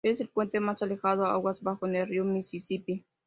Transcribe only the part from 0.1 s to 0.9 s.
el puente más